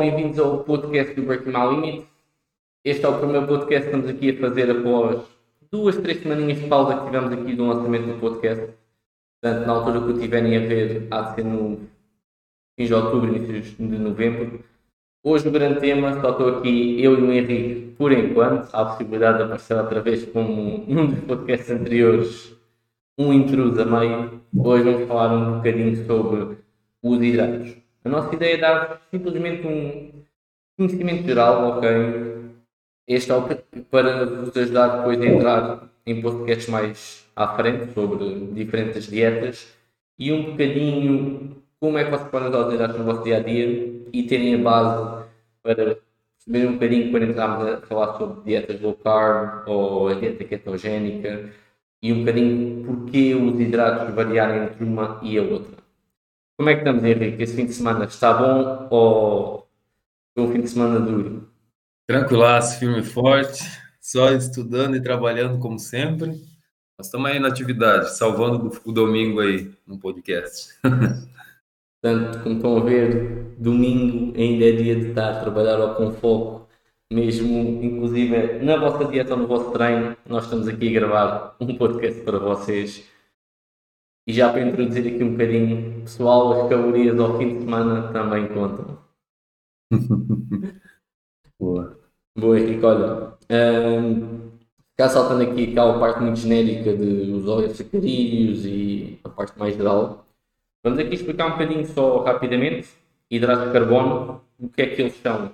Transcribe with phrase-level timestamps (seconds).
[0.00, 2.06] bem-vindos ao podcast do Breaking My Limit.
[2.82, 5.26] Este é o primeiro podcast que estamos aqui a fazer após
[5.70, 8.72] duas, três semaninhas de pausa que tivemos aqui do lançamento do podcast.
[9.42, 11.80] Portanto, na altura que o tiverem a ver, há de ser no
[12.78, 14.64] fim de outubro, início de novembro.
[15.22, 18.74] Hoje o grande tema, só estou aqui eu e o Henrique por enquanto.
[18.74, 22.56] Há a possibilidade de aparecer outra vez como num dos podcasts anteriores,
[23.18, 24.40] um intruso a meio.
[24.56, 26.56] Hoje vamos falar um bocadinho sobre
[27.02, 27.79] os hidratos.
[28.02, 30.24] A nossa ideia é dar simplesmente um
[30.76, 31.88] conhecimento geral, ok?
[33.06, 33.42] Este é o
[33.90, 39.76] para vos ajudar depois a entrar em podcasts mais à frente sobre diferentes dietas
[40.18, 43.66] e um bocadinho como é que vocês podem hidratos no vosso dia a dia
[44.12, 45.26] e terem a base
[45.62, 45.98] para
[46.38, 51.50] perceberem um bocadinho quando entrarmos a falar sobre dietas low carb ou a dieta ketogénica
[52.02, 55.79] e um bocadinho porquê os hidratos variarem entre uma e a outra.
[56.60, 57.42] Como é que estamos, Henrique?
[57.42, 59.66] Esse fim de semana está bom ou
[60.34, 61.48] foi um fim de semana duro?
[62.06, 63.64] Tranquilaço, firme e forte,
[63.98, 66.32] só estudando e trabalhando como sempre.
[66.98, 70.78] Nós estamos aí na atividade, salvando o domingo aí no podcast.
[72.02, 76.68] Portanto, como estão a ver, domingo ainda é dia de estar a trabalhar com foco,
[77.10, 81.74] mesmo inclusive na vossa dieta ou no vosso treino, nós estamos aqui a gravar um
[81.78, 83.08] podcast para vocês
[84.26, 88.48] e já para introduzir aqui um bocadinho, pessoal, as calorias ao fim de semana também
[88.48, 88.98] contam.
[91.58, 91.98] Boa.
[92.36, 92.84] Boa, Henrique.
[92.84, 94.50] Olha, um,
[94.96, 99.76] cá saltando aqui aquela parte muito genérica de os óleos sacarídeos e a parte mais
[99.76, 100.26] geral,
[100.84, 102.88] vamos aqui explicar um bocadinho só rapidamente
[103.30, 105.52] hidratos de carbono, o que é que eles são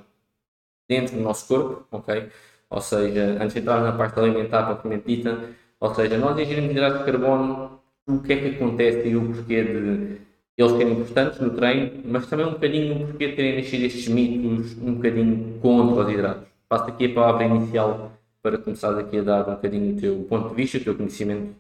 [0.89, 2.29] dentro do nosso corpo, ok?
[2.71, 5.51] Ou seja, antes de entrar na parte alimentar propriamente dita,
[5.81, 7.76] ou seja, nós ingerimos hidratos de carbono
[8.07, 10.27] o que é que acontece e o porquê de
[10.57, 14.09] eles serem importantes no treino, mas também um bocadinho o porquê de terem nascido estes
[14.09, 16.49] mitos um bocadinho contra os hidratos.
[16.69, 18.13] Passo aqui a palavra inicial
[18.43, 21.55] para começar aqui a dar um bocadinho o teu ponto de vista, o teu conhecimento.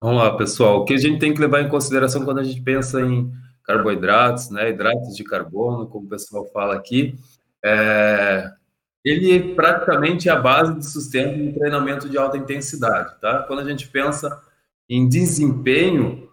[0.00, 0.80] Vamos lá, pessoal.
[0.80, 3.30] O que a gente tem que levar em consideração quando a gente pensa em
[3.64, 7.18] carboidratos, né, hidratos de carbono, como o pessoal fala aqui,
[7.64, 8.48] é...
[9.04, 13.42] ele praticamente é a base de sustento do treinamento de alta intensidade, tá?
[13.42, 14.40] Quando a gente pensa
[14.88, 16.28] em desempenho,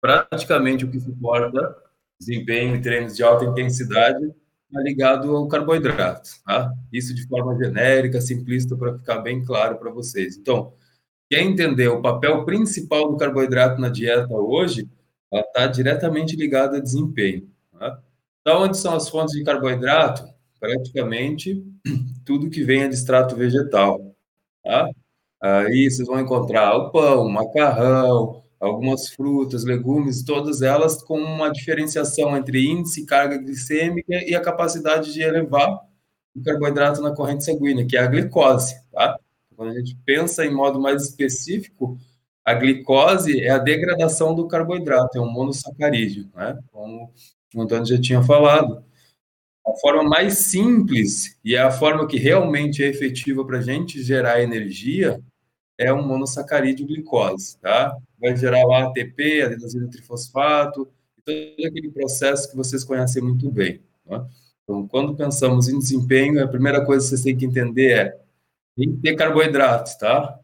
[0.00, 1.76] praticamente o que suporta
[2.18, 4.24] desempenho em treinos de alta intensidade
[4.68, 6.30] está ligado ao carboidrato.
[6.44, 6.72] Tá?
[6.92, 10.36] Isso de forma genérica, simplista, para ficar bem claro para vocês.
[10.36, 10.72] Então,
[11.30, 14.88] quer entender o papel principal do carboidrato na dieta hoje?
[15.32, 17.48] Ela está diretamente ligada a desempenho.
[17.78, 18.00] Tá?
[18.40, 20.26] Então, onde são as fontes de carboidrato?
[20.58, 21.64] Praticamente
[22.24, 24.14] tudo que vem de extrato vegetal.
[24.64, 24.90] Tá?
[25.40, 31.50] Aí vocês vão encontrar o pão, o macarrão, algumas frutas, legumes, todas elas com uma
[31.50, 35.80] diferenciação entre índice, carga glicêmica e a capacidade de elevar
[36.34, 39.18] o carboidrato na corrente sanguínea, que é a glicose, tá?
[39.56, 41.98] Quando a gente pensa em modo mais específico,
[42.44, 46.58] a glicose é a degradação do carboidrato, é um monossacarídeo, né?
[46.72, 47.12] Como
[47.54, 48.84] o Antônio já tinha falado.
[49.68, 54.02] A forma mais simples e é a forma que realmente é efetiva para a gente
[54.02, 55.20] gerar energia
[55.76, 57.96] é um monossacarídeo glicose, tá?
[58.18, 60.88] Vai gerar o ATP, adenosina trifosfato,
[61.24, 63.80] todo aquele processo que vocês conhecem muito bem.
[64.06, 64.26] Tá?
[64.64, 68.18] Então, quando pensamos em desempenho, a primeira coisa que vocês têm que entender é
[68.76, 70.38] tem que ter carboidratos, tá?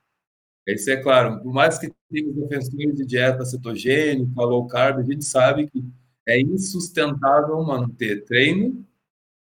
[0.66, 5.24] Isso é claro, por mais que tenha defensores de dieta cetogênica, low carb, a gente
[5.24, 5.84] sabe que
[6.26, 8.84] é insustentável manter treino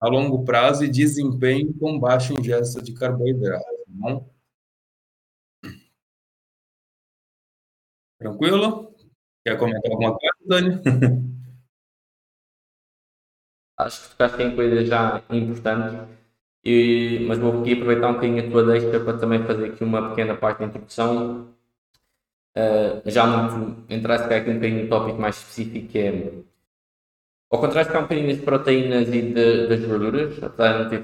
[0.01, 4.29] a longo prazo e desempenho com baixa ingesta de carboidrato, tá bom?
[8.19, 8.95] Tranquilo?
[9.45, 10.83] Quer comentar alguma coisa, Dani?
[13.79, 16.09] Acho que ficaste em coisas já importantes,
[16.65, 20.09] e, mas vou aqui aproveitar um bocadinho a tua deixa para também fazer aqui uma
[20.11, 21.55] pequena parte de introdução.
[22.57, 26.33] Uh, já muito entraste aqui um bocadinho no tópico mais específico que é
[27.51, 31.03] ao contrário de um bocadinho das proteínas e de, das gorduras, apesar de não ter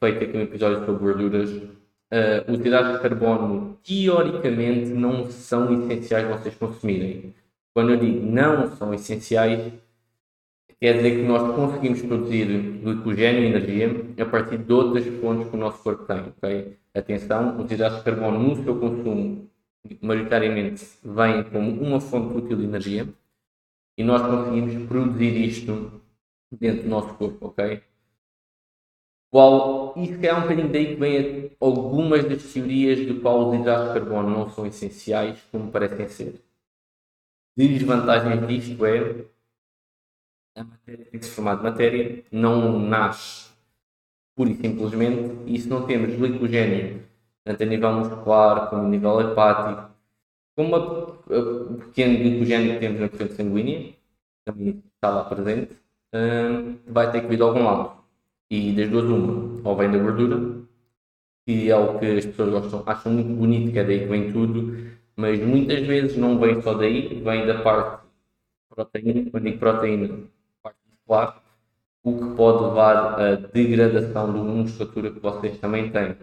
[0.00, 6.28] feito aqui um episódio sobre gorduras, uh, os hidratos de carbono teoricamente não são essenciais
[6.28, 7.34] vocês consumirem.
[7.74, 9.72] Quando eu digo não são essenciais,
[10.80, 12.46] quer dizer que nós conseguimos produzir
[12.82, 16.22] glicogênio e energia a partir de outras fontes que o nosso corpo tem.
[16.36, 16.76] Okay?
[16.94, 19.48] Atenção, os hidratos de carbono no seu consumo
[20.00, 23.08] maioritariamente vêm como uma fonte útil de energia
[23.96, 26.00] e nós conseguimos produzir isto
[26.50, 27.82] dentro do nosso corpo, ok?
[29.30, 33.88] Qual, isso é um bocadinho daí que vem algumas das teorias de qual os hidratos
[33.88, 36.42] de carbono não são essenciais, como parecem ser.
[37.56, 39.24] Desvantagens disto é
[40.54, 43.50] a matéria tem que se formar de matéria, não nasce
[44.34, 47.02] pura e simplesmente, e se não temos glicogênio,
[47.44, 49.90] tanto a nível muscular como a nível hepático,
[50.56, 51.01] como
[51.38, 53.94] o pequeno glicogênio que temos na corrente sanguínea,
[54.44, 55.76] também está lá presente,
[56.14, 58.02] hum, vai ter que vir de algum lado.
[58.50, 60.62] E das duas, uma, ou vem da gordura,
[61.46, 64.32] que é o que as pessoas gostam, acham muito bonito, que é daí que vem
[64.32, 64.76] tudo,
[65.16, 68.06] mas muitas vezes não vem só daí, vem da parte
[68.68, 70.08] proteína, quando digo proteína,
[70.62, 71.42] parte muscular,
[72.04, 76.16] o que pode levar à degradação de uma musculatura que vocês também têm.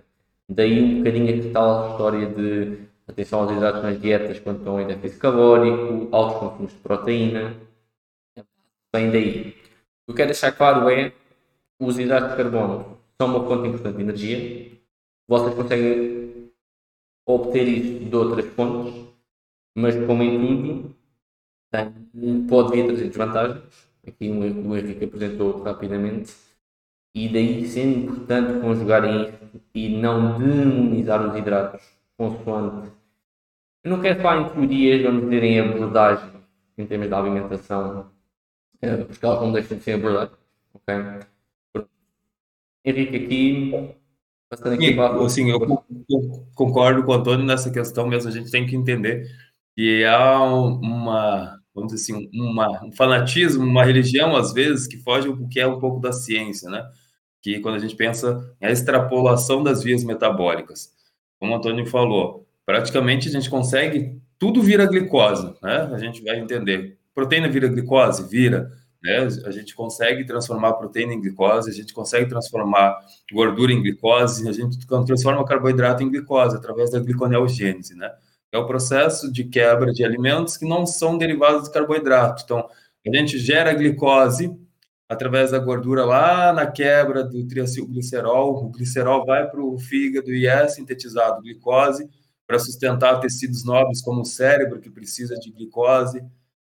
[0.49, 2.88] Daí um bocadinho a tal história de
[3.19, 7.55] atenção aos hidratos nas dietas quando estão em déficit calórico, altos consumos de proteína,
[8.95, 9.55] vem daí.
[10.07, 11.11] O que quero deixar claro é
[11.79, 14.71] os hidratos de carbono são uma fonte importante de energia.
[15.27, 16.51] Vocês conseguem
[17.27, 18.93] obter isso de outras fontes,
[19.77, 20.91] mas como em
[22.13, 26.33] tudo, pode vir a trazer desvantagens aqui o Henrique apresentou rapidamente,
[27.13, 31.83] e daí sendo importante conjugarem isto e não demonizar os hidratos
[32.17, 32.98] consoante.
[33.83, 36.39] Eu não quero falar em teorias, vamos dizer, em abordagem
[36.77, 38.09] em termos de alimentação,
[38.81, 40.37] eh, porque elas não deixam de ser abordadas.
[40.73, 40.95] Ok?
[42.85, 43.95] Henrique, aqui
[44.49, 45.23] passando aqui para.
[45.23, 45.59] Assim, eu
[46.55, 49.27] concordo com o Antônio nessa questão mesmo, a gente tem que entender
[49.75, 55.31] que há uma vamos dizer assim, uma, um fanatismo, uma religião, às vezes, que foge
[55.31, 56.83] do que é um pouco da ciência, né?
[57.41, 60.91] Que quando a gente pensa em a extrapolação das vias metabólicas.
[61.39, 65.89] Como o Antônio falou, praticamente a gente consegue, tudo vira glicose, né?
[65.91, 66.99] A gente vai entender.
[67.15, 68.29] Proteína vira glicose?
[68.29, 68.71] Vira.
[69.01, 69.27] Né?
[69.43, 72.95] A gente consegue transformar proteína em glicose, a gente consegue transformar
[73.33, 78.11] gordura em glicose, a gente transforma carboidrato em glicose através da gliconeogênese, né?
[78.51, 82.43] é o processo de quebra de alimentos que não são derivados de carboidrato.
[82.45, 82.69] Então,
[83.07, 84.55] a gente gera glicose
[85.09, 88.63] através da gordura lá na quebra do triacilglicerol.
[88.63, 92.07] O glicerol vai para o fígado e é sintetizado glicose
[92.49, 96.19] para sustentar tecidos nobres como o cérebro, que precisa de glicose.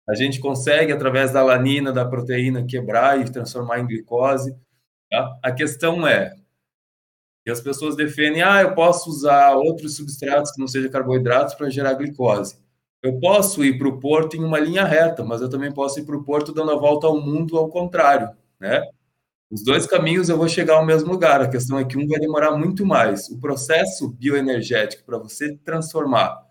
[0.09, 4.57] A gente consegue, através da alanina, da proteína, quebrar e transformar em glicose.
[5.11, 5.39] Tá?
[5.43, 6.35] A questão é,
[7.45, 11.69] e as pessoas defendem, ah, eu posso usar outros substratos que não sejam carboidratos para
[11.69, 12.59] gerar glicose.
[13.03, 16.07] Eu posso ir para o porto em uma linha reta, mas eu também posso ir
[16.07, 18.81] para o porto dando a volta ao mundo ao contrário, né?
[19.51, 21.41] Os dois caminhos eu vou chegar ao mesmo lugar.
[21.41, 23.29] A questão é que um vai demorar muito mais.
[23.29, 26.45] O processo bioenergético para você transformar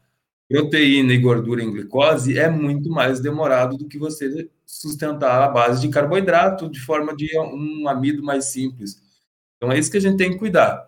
[0.48, 5.82] proteína e gordura em glicose é muito mais demorado do que você sustentar a base
[5.82, 9.02] de carboidrato de forma de um amido mais simples.
[9.58, 10.86] Então é isso que a gente tem que cuidar.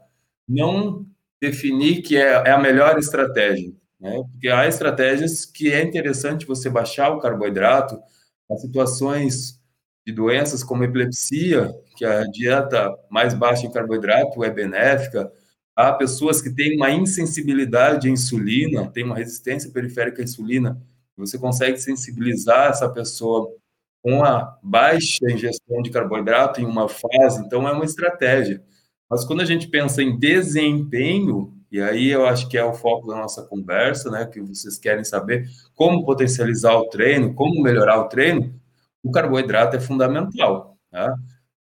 [0.48, 1.06] Não
[1.42, 4.24] definir que é, é a melhor estratégia, né?
[4.32, 8.00] Porque há estratégias que é interessante você baixar o carboidrato,
[8.50, 9.60] há situações
[10.06, 15.32] de doenças como epilepsia, que a dieta mais baixa em carboidrato é benéfica.
[15.76, 20.80] Há pessoas que têm uma insensibilidade à insulina, têm uma resistência periférica à insulina.
[21.18, 23.52] Você consegue sensibilizar essa pessoa
[24.04, 28.64] com a baixa ingestão de carboidrato em uma fase, então é uma estratégia.
[29.10, 33.08] Mas quando a gente pensa em desempenho, e aí eu acho que é o foco
[33.08, 38.08] da nossa conversa, né, que vocês querem saber como potencializar o treino, como melhorar o
[38.08, 38.54] treino,
[39.04, 40.78] o carboidrato é fundamental.
[40.92, 41.16] Tá?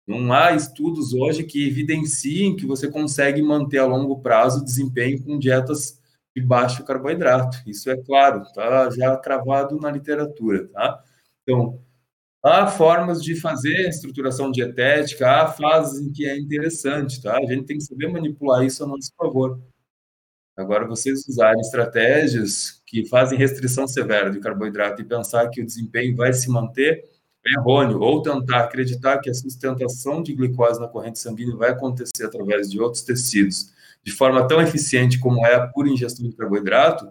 [0.06, 5.22] Não há estudos hoje que evidenciem que você consegue manter a longo prazo o desempenho
[5.22, 6.00] com dietas
[6.36, 7.58] de baixo carboidrato.
[7.66, 11.02] Isso é claro, tá já cravado na literatura, tá?
[11.42, 11.80] Então,
[12.46, 17.38] Há formas de fazer estruturação dietética, há fases em que é interessante, tá?
[17.38, 19.58] A gente tem que saber manipular isso a nosso favor.
[20.54, 26.14] Agora, vocês usarem estratégias que fazem restrição severa de carboidrato e pensar que o desempenho
[26.14, 27.02] vai se manter
[27.46, 32.70] errôneo, ou tentar acreditar que a sustentação de glicose na corrente sanguínea vai acontecer através
[32.70, 33.72] de outros tecidos
[34.04, 37.10] de forma tão eficiente como é a pura ingestão de carboidrato,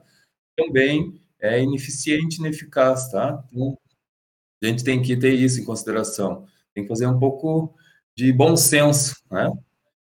[0.56, 3.44] também é ineficiente e ineficaz, tá?
[3.52, 3.78] Então,
[4.62, 6.46] a gente tem que ter isso em consideração.
[6.74, 7.76] Tem que fazer um pouco
[8.16, 9.52] de bom senso, né?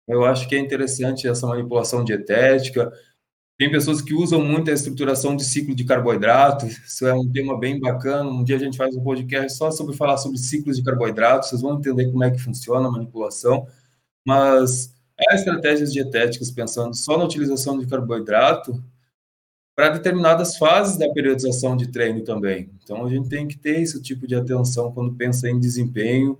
[0.08, 2.90] Eu acho que é interessante essa manipulação dietética.
[3.60, 6.64] Tem pessoas que usam muito a estruturação de ciclo de carboidrato.
[6.64, 8.30] Isso é um tema bem bacana.
[8.30, 11.50] Um dia a gente faz um podcast só sobre falar sobre ciclos de carboidratos.
[11.50, 13.66] Vocês vão entender como é que funciona a manipulação.
[14.26, 14.94] Mas
[15.28, 18.82] há estratégias dietéticas pensando só na utilização de carboidrato
[19.76, 22.70] para determinadas fases da periodização de treino também.
[22.82, 26.38] Então, a gente tem que ter esse tipo de atenção quando pensa em desempenho,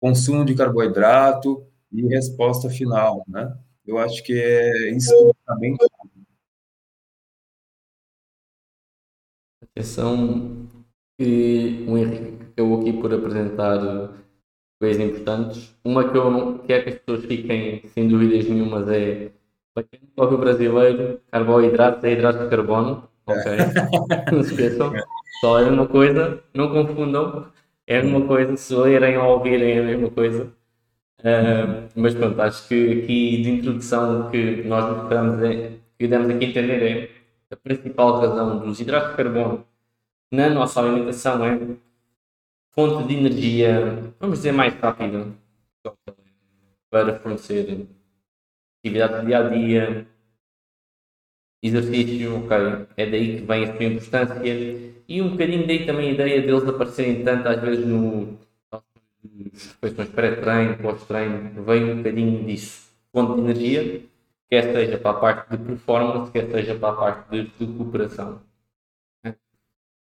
[0.00, 3.54] consumo de carboidrato e resposta final, né?
[3.86, 5.54] Eu acho que é isso está
[9.80, 10.68] Atenção
[11.18, 13.78] que o Henrique acabou aqui por apresentar
[14.78, 15.74] coisas importantes.
[15.82, 19.30] Uma que eu não quero que as pessoas fiquem sem dúvidas nenhumas é
[19.74, 23.08] para quem não ouve o brasileiro, carboidratos é hidrato de carbono.
[23.26, 23.52] Ok.
[24.30, 24.92] não se esqueçam.
[25.40, 27.46] Só é uma coisa, não confundam.
[27.86, 30.52] É uma coisa, se lerem ou ouvirem é a mesma coisa.
[31.20, 36.44] Uh, mas pronto, acho que aqui de introdução que nós mostramos é, que demos aqui
[36.44, 37.10] a entender é
[37.50, 39.69] a principal razão dos hidratos de carbono
[40.30, 41.58] na nossa alimentação é
[42.72, 45.26] fonte de energia, vamos dizer, mais rápida
[46.90, 47.86] para fornecer
[48.78, 50.06] atividade do dia a dia,
[51.62, 52.56] exercício, ok,
[52.96, 54.42] é daí que vem a sua importância.
[55.08, 58.38] E um bocadinho daí também a ideia deles aparecerem tanto às vezes no
[59.52, 64.02] refeições pré-treino, pós-treino, vem um bocadinho disso, fonte de energia,
[64.48, 68.49] quer seja para a parte de performance, quer seja para a parte de recuperação.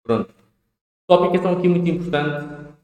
[0.04, 0.34] Pronto.
[1.08, 2.76] Tópico então aqui muito importante.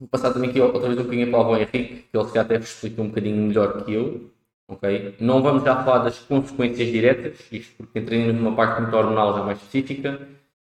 [0.00, 2.56] Vou passar também aqui outra vez um bocadinho para o Henrique, que ele se até
[2.56, 4.30] explica um bocadinho melhor que eu.
[4.68, 5.16] ok?
[5.20, 9.44] Não vamos já falar das consequências diretas, isto porque entramos numa parte muito hormonal já
[9.44, 10.28] mais específica,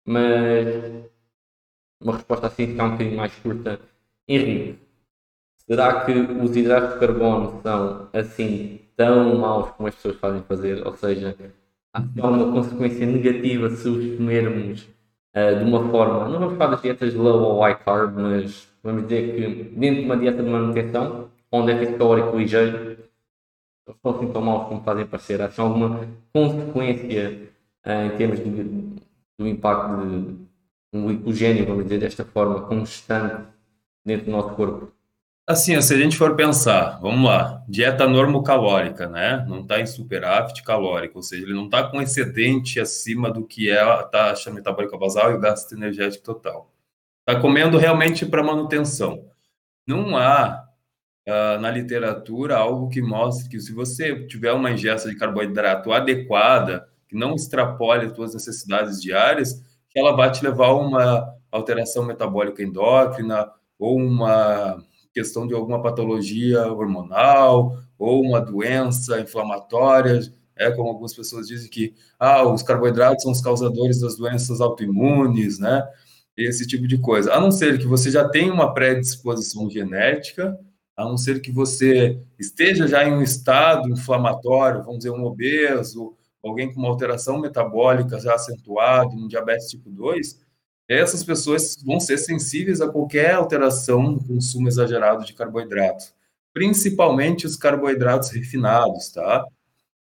[0.06, 1.06] mas
[2.02, 3.80] uma resposta assim fica um bocadinho mais curta.
[4.28, 4.80] Henrique,
[5.70, 10.86] será que os hidratos de carbono são assim tão maus como as pessoas fazem fazer?
[10.88, 11.36] Ou seja,
[11.94, 14.88] há uma consequência negativa se os comermos
[15.36, 19.04] uh, de uma forma, não vamos falar das dietas low ou high carb, mas vamos
[19.08, 24.12] dizer que dentro de uma dieta de manutenção, onde é déficit calórico ligeiro, eles são
[24.12, 25.42] assim tão maus como fazem parecer.
[25.42, 27.50] Há alguma consequência
[27.86, 28.64] uh, em termos de,
[29.38, 30.06] do impacto
[30.92, 33.44] de um glicogênio, vamos dizer desta forma, constante
[34.06, 34.92] dentro do nosso corpo?
[35.50, 39.44] Assim, se a gente for pensar, vamos lá, dieta normocalórica, né?
[39.50, 43.68] Não está em superávit calórico, ou seja, ele não está com excedente acima do que
[43.68, 46.72] é a taxa metabólica basal e o gasto energético total.
[47.28, 49.26] Está comendo realmente para manutenção.
[49.88, 50.68] Não há
[51.28, 56.88] uh, na literatura algo que mostre que se você tiver uma ingesta de carboidrato adequada,
[57.08, 59.56] que não extrapole as suas necessidades diárias,
[59.90, 65.82] que ela vai te levar a uma alteração metabólica endócrina ou uma questão de alguma
[65.82, 70.22] patologia hormonal ou uma doença inflamatória,
[70.56, 75.58] é como algumas pessoas dizem que ah, os carboidratos são os causadores das doenças autoimunes,
[75.58, 75.88] né?
[76.38, 77.34] Esse tipo de coisa.
[77.34, 80.58] A não ser que você já tenha uma predisposição genética,
[80.96, 86.14] a não ser que você esteja já em um estado inflamatório, vamos dizer, um obeso,
[86.44, 90.42] alguém com uma alteração metabólica já acentuada, um diabetes tipo 2,
[90.90, 96.06] essas pessoas vão ser sensíveis a qualquer alteração no consumo exagerado de carboidrato,
[96.54, 99.46] principalmente os carboidratos refinados, tá?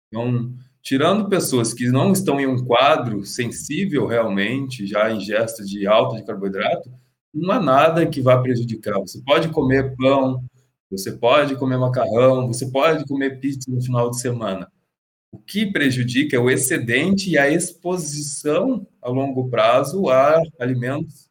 [0.08, 0.52] Então,
[0.82, 6.24] tirando pessoas que não estão em um quadro sensível realmente, já ingesta de alta de
[6.24, 6.90] carboidrato,
[7.34, 8.98] não há nada que vá prejudicar.
[9.00, 10.42] Você pode comer pão,
[10.90, 14.70] você pode comer macarrão, você pode comer pizza no final de semana.
[15.30, 21.28] O que prejudica é o excedente e a exposição a longo prazo a alimentos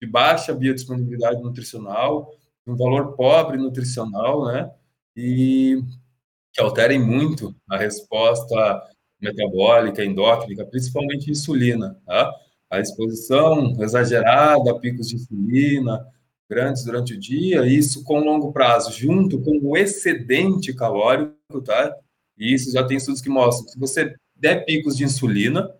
[0.00, 2.32] de baixa biodisponibilidade nutricional,
[2.66, 4.70] um valor pobre nutricional, né?
[5.16, 5.82] E
[6.52, 8.56] que alterem muito a resposta
[9.20, 12.32] metabólica, endócrina, principalmente insulina, tá?
[12.70, 16.06] A exposição exagerada a picos de insulina,
[16.48, 21.94] grandes durante o dia, isso com longo prazo, junto com o excedente calórico, tá?
[22.40, 25.70] E isso já tem estudos que mostram que se você der picos de insulina,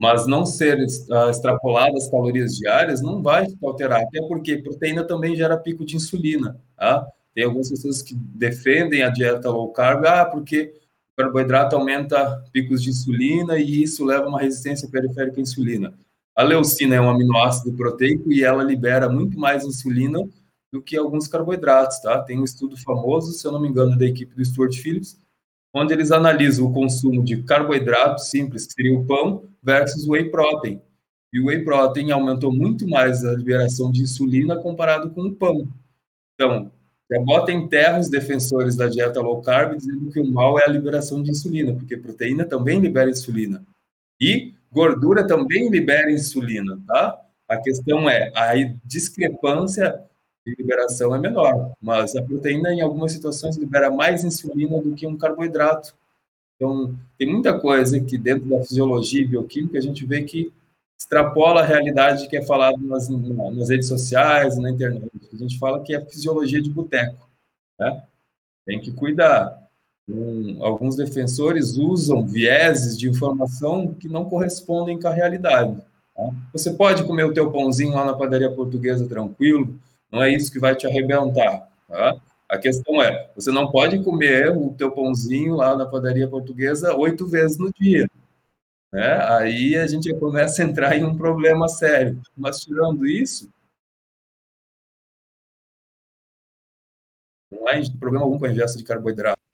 [0.00, 4.02] mas não ser uh, extrapoladas calorias diárias, não vai alterar.
[4.02, 6.56] Até porque proteína também gera pico de insulina.
[6.76, 7.04] Tá?
[7.34, 10.72] Tem algumas pessoas que defendem a dieta low carb, ah, porque
[11.12, 15.92] o carboidrato aumenta picos de insulina e isso leva a uma resistência periférica à insulina.
[16.36, 20.20] A leucina é um aminoácido proteico e ela libera muito mais insulina
[20.72, 22.22] do que alguns carboidratos, tá?
[22.22, 25.18] Tem um estudo famoso, se eu não me engano, da equipe do Stuart Phillips,
[25.74, 30.80] onde eles analisam o consumo de carboidrato simples, que seria o pão, versus whey protein.
[31.32, 35.68] E o whey protein aumentou muito mais a liberação de insulina comparado com o pão.
[36.34, 36.70] Então,
[37.10, 40.64] já bota em terra os defensores da dieta low carb dizendo que o mal é
[40.64, 43.64] a liberação de insulina, porque proteína também libera insulina.
[44.20, 47.18] E gordura também libera insulina, tá?
[47.48, 48.52] A questão é a
[48.84, 49.98] discrepância
[50.48, 55.06] de liberação é menor, mas a proteína, em algumas situações, libera mais insulina do que
[55.06, 55.94] um carboidrato.
[56.56, 60.52] Então, tem muita coisa que dentro da fisiologia e bioquímica a gente vê que
[60.98, 65.10] extrapola a realidade que é falada nas, nas redes sociais, na internet.
[65.32, 67.28] A gente fala que é fisiologia de boteco.
[67.78, 68.02] Né?
[68.66, 69.68] Tem que cuidar.
[70.08, 75.80] Um, alguns defensores usam vieses de informação que não correspondem com a realidade.
[76.16, 76.30] Tá?
[76.52, 79.78] Você pode comer o teu pãozinho lá na padaria portuguesa tranquilo,
[80.10, 81.68] não é isso que vai te arrebentar.
[81.86, 82.20] Tá?
[82.48, 87.26] A questão é, você não pode comer o teu pãozinho lá na padaria portuguesa oito
[87.26, 88.08] vezes no dia.
[88.92, 89.22] Né?
[89.34, 92.20] Aí a gente começa a entrar em um problema sério.
[92.36, 93.50] Mas tirando isso,
[97.50, 99.47] não há problema algum com a ingesta de carboidrato.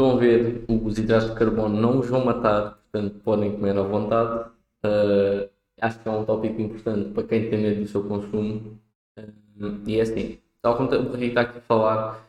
[0.00, 3.82] Estão a ver, os hidratos de carbono não os vão matar, portanto podem comer à
[3.82, 4.50] vontade.
[4.82, 5.48] Uh,
[5.80, 8.80] acho que é um tópico importante para quem tem medo do seu consumo.
[9.18, 12.26] Uh, e é assim, tal como o Henrique está aqui a falar,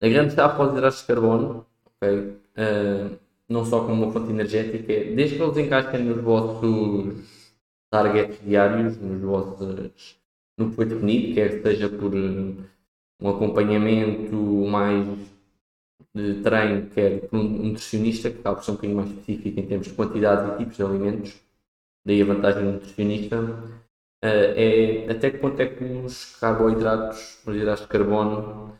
[0.00, 1.66] a grande chave para os hidratos de carbono,
[1.96, 7.54] okay, uh, não só como uma fonte energética, é desde que eles encaixem nos vossos
[7.90, 10.18] targets diários, nos vossos,
[10.56, 14.36] no que foi definido, quer seja por um acompanhamento
[14.68, 15.35] mais
[16.16, 19.66] de treino, quer por um nutricionista, que acaba por ser um bocadinho mais específico em
[19.66, 21.42] termos de quantidades e tipos de alimentos,
[22.06, 23.36] daí a vantagem do nutricionista,
[24.22, 28.72] eh, é até que ponto é que os carboidratos, os hidratos de carbono,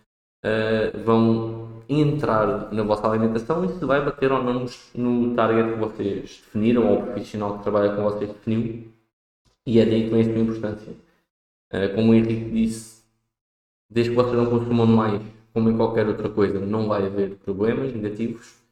[0.42, 5.78] eh, vão entrar na vossa alimentação e se vai bater ou não no target que
[5.78, 8.90] vocês definiram ou o profissional que trabalha com vocês definiu.
[9.66, 10.92] E é daí que vem a sua importância.
[11.70, 13.02] Eh, como o Henrique disse,
[13.90, 17.90] desde que vocês não consumam mais como em qualquer outra coisa, não vai haver problemas
[17.90, 18.62] negativos.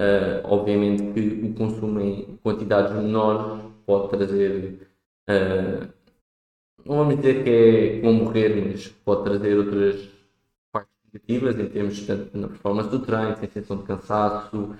[0.00, 4.80] Uh, obviamente que o consumo em quantidades menores pode trazer,
[5.30, 5.88] uh,
[6.84, 10.08] não vamos dizer que é como morrer, mas pode trazer outras
[10.72, 14.74] partes negativas em termos tanto na performance do treino, sensação de cansaço.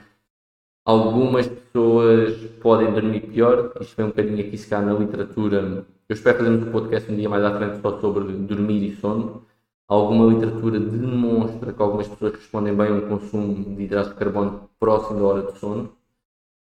[0.85, 5.87] Algumas pessoas podem dormir pior, isto vem um bocadinho aqui se na literatura.
[6.09, 9.47] Eu espero fazermos um podcast um dia mais à frente só sobre dormir e sono
[9.87, 14.71] Alguma literatura demonstra que algumas pessoas respondem bem a um consumo de hidratos de carbono
[14.79, 15.97] próximo da hora do sono.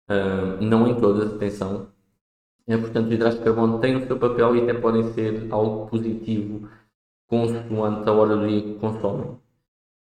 [0.09, 1.87] Uh, não em todas, atenção.
[2.67, 5.87] É, portanto, os hidratos de carbono têm o seu papel e até podem ser algo
[5.87, 6.67] positivo
[7.27, 9.37] consoante a hora do dia que consomem.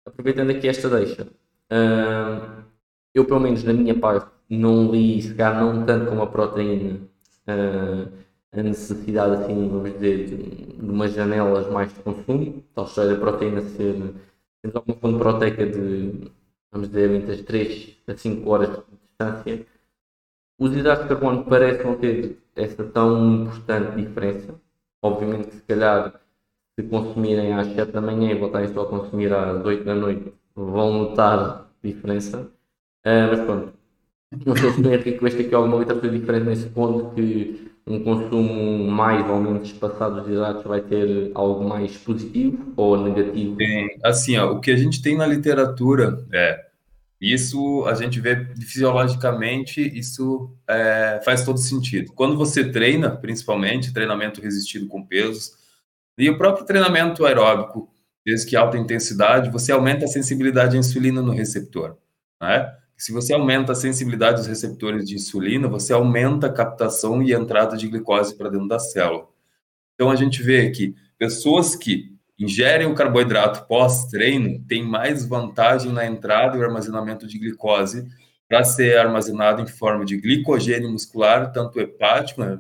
[0.06, 2.64] Aproveitando aqui esta deixa, uh,
[3.14, 7.00] eu pelo menos na minha parte não li, se calhar não tanto como a proteína,
[7.48, 8.12] uh,
[8.52, 10.36] a necessidade, assim, vamos dizer, de,
[10.76, 13.94] de umas janelas mais de consumo, tal seja a proteína ser,
[14.60, 16.30] temos alguma fonte proteica de,
[16.70, 19.66] vamos dizer, entre as 3 a 5 horas de distância,
[20.58, 24.54] os hidratos de carbono parecem não ter essa tão importante diferença.
[25.02, 26.20] Obviamente que se calhar
[26.78, 30.32] se consumirem às 7 da manhã e voltarem só a consumir às 8 da noite,
[30.54, 32.42] vão notar diferença.
[33.04, 33.72] Uh, mas pronto,
[34.46, 38.90] não sei se o Henrique este aqui alguma literatura diferente nesse ponto que um consumo
[38.90, 43.56] mais ou menos espaçado de hidratos vai ter algo mais positivo ou negativo?
[43.56, 46.72] Tem, assim, ó, o que a gente tem na literatura é
[47.22, 52.12] isso a gente vê fisiologicamente, isso é, faz todo sentido.
[52.12, 55.52] Quando você treina, principalmente treinamento resistido com pesos,
[56.18, 57.88] e o próprio treinamento aeróbico,
[58.26, 61.96] desde que alta intensidade, você aumenta a sensibilidade à insulina no receptor.
[62.40, 62.74] Né?
[62.96, 67.76] Se você aumenta a sensibilidade dos receptores de insulina, você aumenta a captação e entrada
[67.76, 69.26] de glicose para dentro da célula.
[69.94, 76.06] Então a gente vê que pessoas que ingerem o carboidrato pós-treino têm mais vantagem na
[76.06, 78.08] entrada e armazenamento de glicose
[78.48, 82.58] para ser armazenado em forma de glicogênio muscular, tanto hepático, né,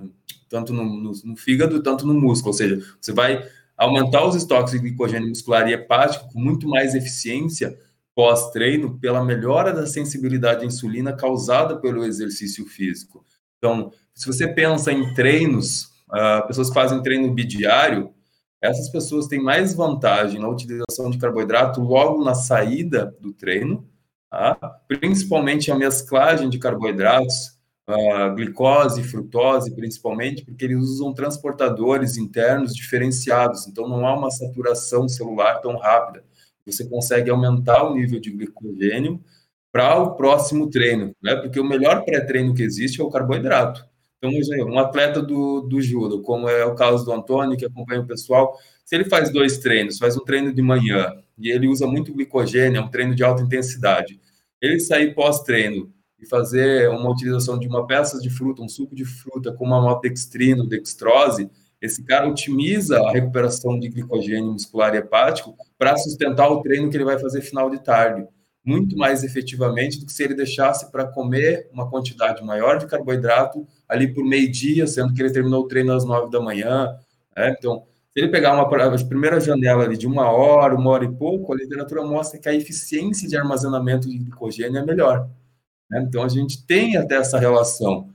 [0.48, 2.50] tanto no, no, no, fígado, tanto no músculo.
[2.50, 6.94] Ou seja, você vai aumentar os estoques de glicogênio muscular e hepático com muito mais
[6.94, 7.76] eficiência
[8.14, 13.24] pós-treino pela melhora da sensibilidade à insulina causada pelo exercício físico.
[13.58, 18.12] Então, se você pensa em treinos, uh, pessoas que fazem treino bidiário,
[18.60, 23.88] essas pessoas têm mais vantagem na utilização de carboidrato logo na saída do treino,
[24.30, 24.54] tá?
[24.86, 32.74] principalmente a mesclagem de carboidratos, uh, glicose e frutose, principalmente, porque eles usam transportadores internos
[32.74, 36.22] diferenciados, então não há uma saturação celular tão rápida
[36.66, 39.20] você consegue aumentar o nível de glicogênio
[39.72, 41.34] para o próximo treino, né?
[41.36, 43.84] Porque o melhor pré-treino que existe é o carboidrato.
[44.18, 44.30] Então,
[44.66, 48.56] um atleta do, do judo, como é o caso do Antônio, que acompanha o pessoal,
[48.84, 52.78] se ele faz dois treinos, faz um treino de manhã e ele usa muito glicogênio,
[52.78, 54.20] é um treino de alta intensidade,
[54.60, 59.04] ele sair pós-treino e fazer uma utilização de uma peça de fruta, um suco de
[59.04, 61.50] fruta com uma maltodextrina, dextrose,
[61.82, 66.96] esse cara otimiza a recuperação de glicogênio muscular e hepático para sustentar o treino que
[66.96, 68.24] ele vai fazer final de tarde,
[68.64, 73.66] muito mais efetivamente do que se ele deixasse para comer uma quantidade maior de carboidrato
[73.88, 76.96] ali por meio-dia, sendo que ele terminou o treino às nove da manhã.
[77.36, 77.52] Né?
[77.58, 77.82] Então,
[78.14, 78.68] se ele pegar uma
[79.08, 82.54] primeira janela ali de uma hora, uma hora e pouco, a literatura mostra que a
[82.54, 85.28] eficiência de armazenamento de glicogênio é melhor.
[85.90, 86.04] Né?
[86.06, 88.08] Então, a gente tem até essa relação.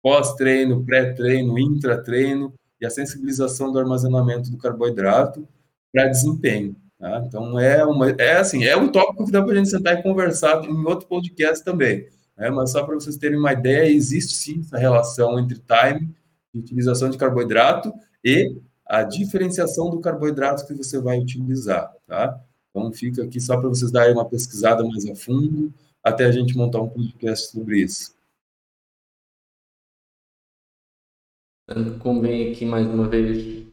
[0.00, 5.46] pós-treino, pré-treino, intra-treino e a sensibilização do armazenamento do carboidrato
[5.92, 6.74] para desempenho.
[6.98, 7.22] Tá?
[7.26, 10.02] Então, é, uma, é assim, é um tópico que dá para a gente sentar e
[10.02, 12.06] conversar em outro podcast também.
[12.36, 12.50] Né?
[12.50, 16.14] Mas só para vocês terem uma ideia, existe sim essa relação entre time
[16.52, 17.92] de utilização de carboidrato
[18.24, 21.90] e a diferenciação do carboidrato que você vai utilizar.
[22.06, 22.38] Tá?
[22.70, 26.56] Então, fica aqui só para vocês darem uma pesquisada mais a fundo, até a gente
[26.56, 28.14] montar um podcast sobre isso.
[32.00, 33.64] Como vem aqui mais uma vez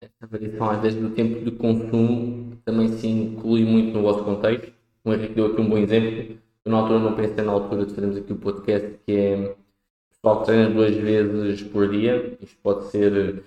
[0.00, 4.72] esta variação às vezes do tempo de consumo, também se inclui muito no vosso contexto.
[5.04, 6.36] O Henrique deu aqui um bom exemplo.
[6.64, 9.56] Eu na altura não pensei na altura de fazermos aqui o podcast que é
[10.10, 12.36] pessoal que treina duas vezes por dia.
[12.40, 13.44] Isto pode ser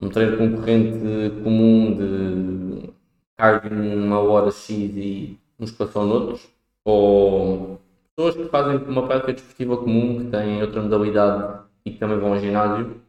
[0.00, 0.98] um treino concorrente
[1.42, 2.90] comum de
[3.36, 6.48] cardio numa hora X e musculação noutros,
[6.84, 7.80] ou
[8.16, 12.32] pessoas que fazem uma prática desportiva comum, que têm outra modalidade e que também vão
[12.32, 13.03] ao ginásio,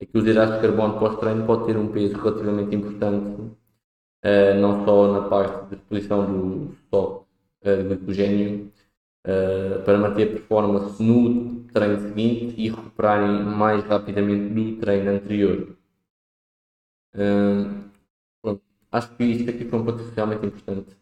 [0.00, 4.84] é que os hidratos de carbono pós-treino pode ter um peso relativamente importante, uh, não
[4.84, 7.24] só na parte de exposição do estoque
[7.64, 8.72] uh, de glicogênio,
[9.26, 15.76] uh, para manter a performance no treino seguinte e recuperarem mais rapidamente do treino anterior.
[17.14, 17.84] Uh,
[18.90, 20.96] acho que isto aqui foi um ponto realmente importante.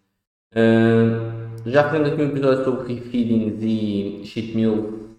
[1.64, 5.12] Já fizemos aqui um episódio sobre refeedings e cheat meal.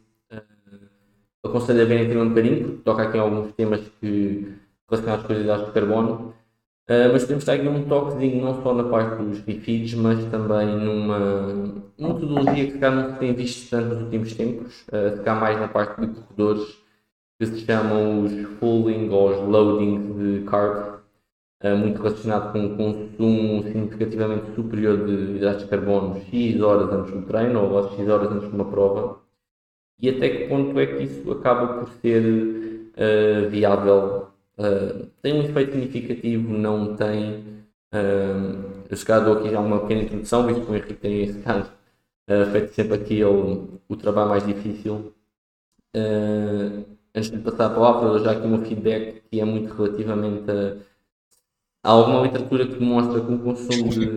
[1.43, 4.53] Uh, aconselho a verem um bocadinho, porque toca aqui alguns temas que
[4.89, 6.33] relacionados com os hidratos de carbono.
[6.89, 10.67] Uh, mas podemos estar aqui um toquezinho não só na parte dos refeeds, mas também
[10.67, 15.59] numa metodologia que calhar não se tem visto tanto nos últimos tempos, uh, calhar mais
[15.59, 16.77] na parte de corredores,
[17.39, 20.99] que se chamam os fulling ou os loadings de carbs,
[21.63, 27.13] uh, muito relacionado com um consumo significativamente superior de hidratos de carbono X horas antes
[27.13, 29.22] do treino ou X horas antes de uma prova.
[29.99, 34.27] E até que ponto é que isso acaba por ser uh, viável?
[34.57, 36.53] Uh, tem um efeito significativo?
[36.53, 37.63] Não tem?
[37.93, 41.71] Uh, eu dou aqui já uma pequena introdução, visto que o Henrique tem esse caso
[42.53, 45.13] feito sempre aqui ele, o trabalho mais difícil.
[47.13, 50.77] antes de passar a palavra, já aqui um feedback que é muito relativamente a
[51.85, 54.15] Há alguma literatura que demonstra que o consumo de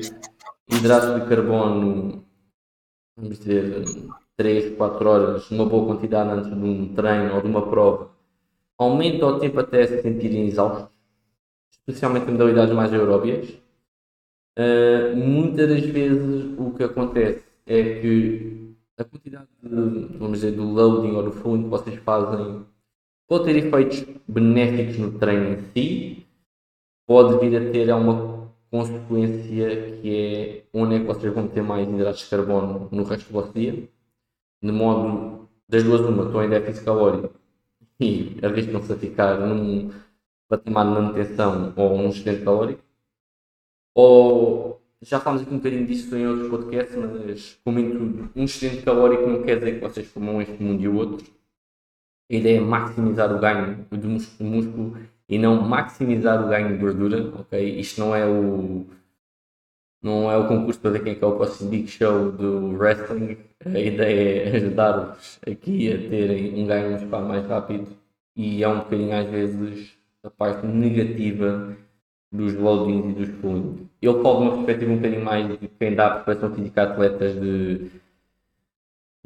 [0.71, 2.25] hidratos de carbono,
[3.17, 3.83] vamos dizer,
[4.37, 8.11] 3, 4 horas, uma boa quantidade antes de um treino ou de uma prova,
[8.79, 10.89] aumenta o tempo até se sentirem exaustos,
[11.73, 13.49] especialmente em modalidades mais aeróbias.
[14.59, 20.65] Uh, muitas das vezes o que acontece é que a quantidade de, vamos dizer, do
[20.65, 22.65] loading ou do fluid que vocês fazem
[23.29, 26.27] pode ter efeitos benéficos no treino em si,
[27.07, 31.89] pode vir a ter uma consequência que é onde é que vocês vão ter mais
[31.89, 33.89] hidratos de carbono no resto do vosso dia,
[34.67, 37.35] de modo das duas uma, estão em déficit calórico
[38.01, 39.91] e arriscam-se a ficar num
[40.49, 42.83] patamar de manutenção ou num excedente calórico,
[43.95, 49.27] ou já falamos aqui um bocadinho disso em outros podcasts, mas tudo, um excedente calórico
[49.27, 51.27] não quer dizer que vocês comam este mundo e o outro.
[52.31, 54.09] A ideia é maximizar o ganho do
[54.45, 54.99] músculo
[55.29, 57.79] e não maximizar o ganho de gordura, ok?
[57.79, 58.87] Isto não é o
[60.07, 62.77] não é o concurso para ver quem é, que é o próximo big show do
[62.79, 63.37] wrestling.
[63.65, 67.89] A ideia é ajudar-vos aqui a terem um ganho muscular mais rápido
[68.37, 71.77] e é um bocadinho às vezes a parte negativa
[72.31, 73.81] dos loadings e dos pullings.
[74.01, 76.85] Eu falo de uma perspectiva um bocadinho mais de quem dá a preparação física a
[76.85, 77.91] atletas de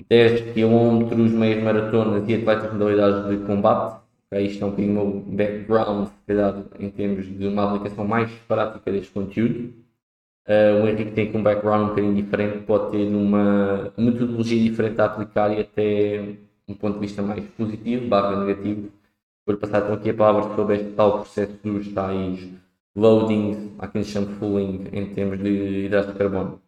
[0.09, 4.01] 10 km, meias maratonas e atletas de modalidades de combate
[4.38, 8.31] isto é um bocadinho o meu background, se calhar, em termos de uma aplicação mais
[8.47, 9.75] prática deste conteúdo.
[10.51, 15.05] Uh, o Henrique tem um background um bocadinho diferente, pode ter uma metodologia diferente a
[15.05, 16.35] aplicar e até
[16.67, 18.91] um ponto de vista mais positivo, barra negativo.
[19.47, 22.49] Vou passar então aqui a palavra sobre este tal processo dos tais
[22.97, 26.61] loadings, há quem chama fooling, em termos de hidratos de carbono.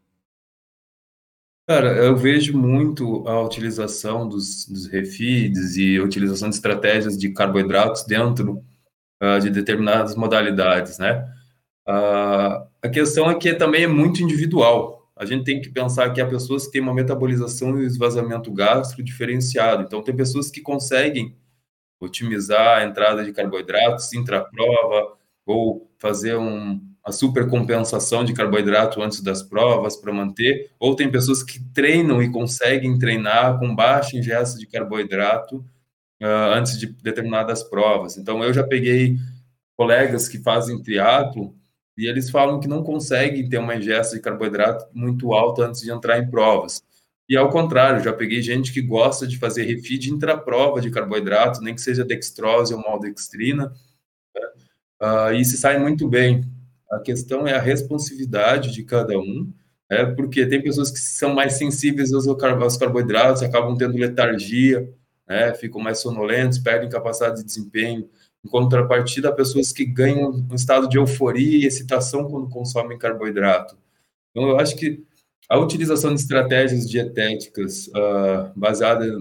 [1.69, 7.33] Cara, eu vejo muito a utilização dos, dos refeeds e a utilização de estratégias de
[7.33, 8.65] carboidratos dentro
[9.21, 11.29] uh, de determinadas modalidades, né?
[11.89, 15.11] Uh, a questão é que também é muito individual.
[15.17, 19.03] A gente tem que pensar que há pessoas que têm uma metabolização e esvaziamento gástrico
[19.03, 19.83] diferenciado.
[19.83, 21.37] Então, tem pessoas que conseguem
[22.01, 25.17] otimizar a entrada de carboidratos intra-prova
[25.47, 31.43] ou fazer um, a supercompensação de carboidrato antes das provas para manter, ou tem pessoas
[31.43, 35.59] que treinam e conseguem treinar com baixa ingesta de carboidrato
[36.21, 38.17] uh, antes de determinadas provas.
[38.17, 39.17] Então, eu já peguei
[39.77, 41.55] colegas que fazem triatlo
[41.97, 45.91] e eles falam que não conseguem ter uma ingesta de carboidrato muito alta antes de
[45.91, 46.83] entrar em provas.
[47.29, 51.75] E ao contrário, já peguei gente que gosta de fazer refeed intraprova de carboidrato, nem
[51.75, 53.73] que seja dextrose ou maldextrina,
[54.35, 54.43] né?
[55.03, 56.45] uh, e se sai muito bem.
[56.91, 59.51] A questão é a responsividade de cada um,
[59.91, 60.07] né?
[60.15, 64.93] porque tem pessoas que são mais sensíveis aos, aos carboidratos, acabam tendo letargia,
[65.27, 65.55] né?
[65.55, 68.09] ficam mais sonolentos, perdem capacidade de desempenho.
[68.45, 73.77] Em contrapartida, pessoas que ganham um estado de euforia e excitação quando consomem carboidrato.
[74.31, 75.05] Então, eu acho que
[75.49, 79.13] a utilização de estratégias dietéticas uh, baseadas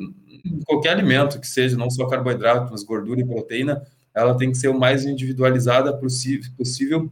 [0.46, 4.58] em qualquer alimento que seja, não só carboidrato, mas gordura e proteína, ela tem que
[4.58, 7.12] ser o mais individualizada possível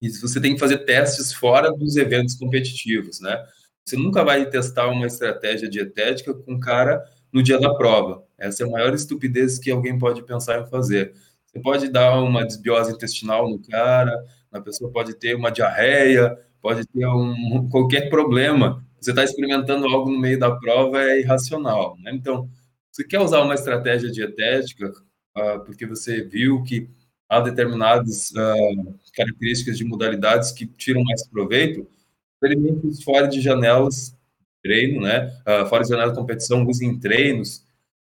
[0.00, 3.42] e você tem que fazer testes fora dos eventos competitivos, né?
[3.84, 7.02] Você nunca vai testar uma estratégia dietética com cara
[7.32, 8.24] no dia da prova.
[8.38, 11.14] Essa é a maior estupidez que alguém pode pensar em fazer.
[11.54, 16.84] Você pode dar uma desbiose intestinal no cara, a pessoa pode ter uma diarreia, pode
[16.84, 18.84] ter um, qualquer problema.
[19.00, 21.96] Você está experimentando algo no meio da prova é irracional.
[22.00, 22.10] Né?
[22.12, 22.50] Então,
[22.90, 24.90] você quer usar uma estratégia dietética
[25.36, 26.90] uh, porque você viu que
[27.28, 31.86] há determinadas uh, características de modalidades que tiram mais proveito,
[32.34, 34.16] experimente fora de janelas
[34.60, 35.26] treino, né?
[35.46, 37.62] Uh, fora de janela de competição, use em treinos,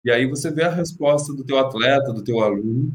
[0.04, 2.94] e aí você vê a resposta do teu atleta, do teu aluno,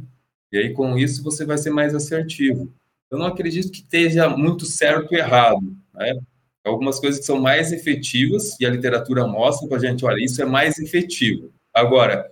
[0.51, 2.71] e aí com isso você vai ser mais assertivo
[3.09, 5.75] eu não acredito que esteja muito certo e errado.
[5.93, 6.19] Né?
[6.63, 10.41] Algumas coisas que são mais efetivas, e a literatura mostra para a gente, olha, isso
[10.41, 11.51] é mais efetivo.
[11.73, 12.29] Agora,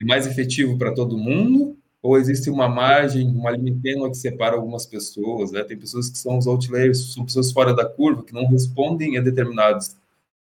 [0.00, 1.76] é mais efetivo para todo mundo?
[2.02, 3.74] Ou existe uma margem, uma linha
[4.08, 5.52] que separa algumas pessoas?
[5.52, 5.62] Né?
[5.62, 9.20] Tem pessoas que são os outliers, são pessoas fora da curva, que não respondem a
[9.20, 9.96] determinadas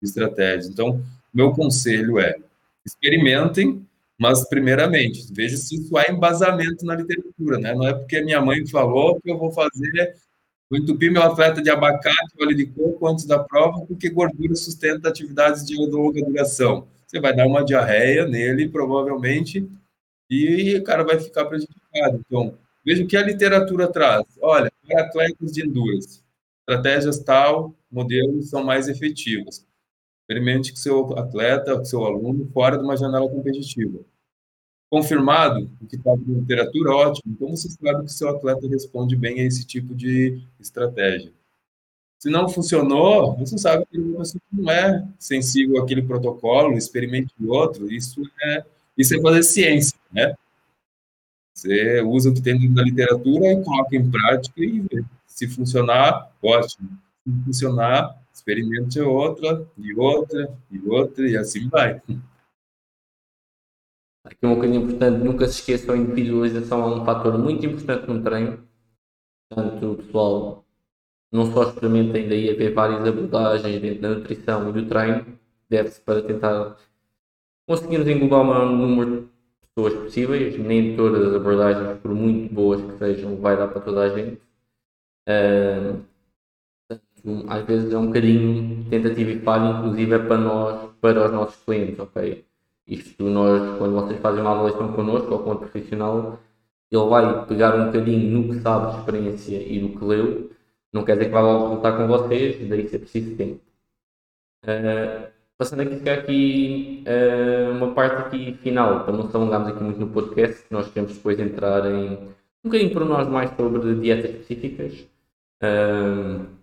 [0.03, 0.69] estratégias.
[0.69, 2.37] Então, meu conselho é,
[2.85, 3.87] experimentem,
[4.21, 7.75] mas, primeiramente, veja se isso há embasamento na literatura, né?
[7.75, 10.15] Não é porque minha mãe falou que eu vou fazer,
[10.69, 15.09] vou entupir meu atleta de abacate, óleo de coco antes da prova, porque gordura sustenta
[15.09, 16.87] atividades de longa duração.
[17.07, 19.67] Você vai dar uma diarreia nele, provavelmente,
[20.29, 22.23] e o cara vai ficar prejudicado.
[22.27, 24.27] Então, veja o que a literatura traz.
[24.43, 26.21] Olha, para atletas de endurance,
[26.69, 29.65] estratégias tal, modelos são mais efetivos.
[30.31, 33.99] Experimente com seu atleta, com seu aluno, fora de uma janela competitiva.
[34.89, 37.35] Confirmado o que está na literatura, ótimo.
[37.35, 41.33] Então você sabe que seu atleta responde bem a esse tipo de estratégia.
[42.17, 47.93] Se não funcionou, você sabe que você não é sensível àquele protocolo, experimente outro.
[47.93, 48.65] Isso é,
[48.97, 50.37] isso é fazer ciência, né?
[51.53, 55.05] Você usa o que tem na literatura e coloca em prática e vê.
[55.27, 56.89] Se funcionar, ótimo.
[57.27, 62.01] Se funcionar, experimente outra, e outra, e outra, e assim vai.
[64.25, 68.23] Aqui uma coisa importante, nunca se esqueçam, a individualização é um fator muito importante no
[68.23, 68.63] treino.
[69.49, 70.65] Portanto, pessoal,
[71.33, 75.39] não só experimentem daí haver várias abordagens dentro da nutrição e do treino,
[75.69, 76.77] deve-se para tentar
[77.67, 79.29] conseguirmos englobar o maior número de
[79.75, 84.03] pessoas possíveis, nem todas as abordagens, por muito boas que sejam, vai dar para toda
[84.03, 84.41] a gente.
[87.49, 91.57] Às vezes é um bocadinho tentativa e falha, inclusive é para nós, para os nossos
[91.65, 92.45] clientes, ok?
[92.87, 96.41] Isto nós, quando vocês fazem uma avaliação connosco ou com outro profissional,
[96.91, 100.51] ele vai pegar um bocadinho no que sabe de experiência e no que leu,
[100.93, 103.61] não quer dizer que vai logo voltar com vocês, daí ser preciso tempo.
[104.65, 109.83] Uh, passando aqui, ficar aqui uh, uma parte aqui final, para não nos alongarmos aqui
[109.83, 112.15] muito no podcast, nós queremos depois entrar em
[112.65, 115.07] um bocadinho para nós mais sobre dietas específicas.
[115.63, 116.60] Uh,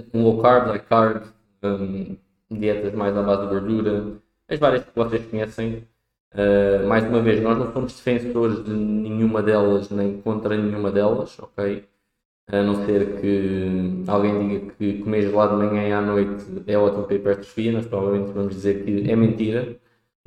[0.00, 1.22] com low carb, high carb,
[1.62, 2.16] um,
[2.50, 5.86] dietas mais à base de gordura, as várias que vocês conhecem.
[6.32, 11.38] Uh, mais uma vez, nós não somos defensores de nenhuma delas, nem contra nenhuma delas,
[11.38, 11.84] ok?
[12.48, 16.76] A não ser que alguém diga que comer gelado de manhã e à noite é
[16.76, 19.78] ótimo para hipertrofia, nós provavelmente vamos dizer que é mentira.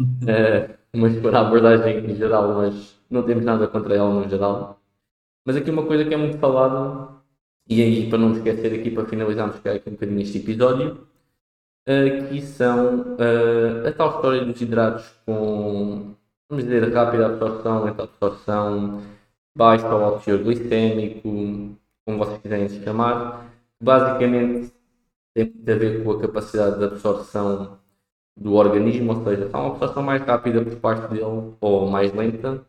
[0.02, 4.82] Uh, mas para a abordagem em geral, mas não temos nada contra ela no geral.
[5.46, 7.07] Mas aqui uma coisa que é muito falada
[7.70, 11.08] e aí, para não me esquecer aqui, para finalizarmos aqui um bocadinho este episódio,
[12.30, 16.16] que são uh, a tal história dos hidratos com,
[16.50, 19.02] vamos dizer, rápida absorção, lenta absorção,
[19.56, 21.22] baixo ou alto teor glicémico,
[22.06, 23.46] como vocês quiserem se chamar.
[23.82, 24.74] Basicamente,
[25.34, 27.80] tem a ver com a capacidade de absorção
[28.36, 32.66] do organismo, ou seja, há uma absorção mais rápida por parte dele ou mais lenta.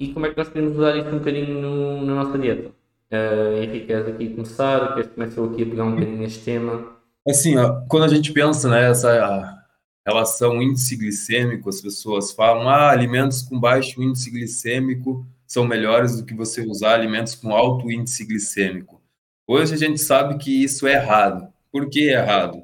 [0.00, 2.72] E como é que nós podemos usar isso um bocadinho no, na nossa dieta?
[3.12, 4.94] Uh, Henrique, queres aqui começar?
[4.94, 6.96] Queres começar aqui a pegar um bocadinho neste tema?
[7.28, 9.58] Assim, ó, quando a gente pensa nessa né,
[10.06, 16.24] relação índice glicêmico, as pessoas falam, ah, alimentos com baixo índice glicêmico são melhores do
[16.24, 19.02] que você usar alimentos com alto índice glicêmico.
[19.46, 21.52] Hoje a gente sabe que isso é errado.
[21.70, 22.62] Por que é errado?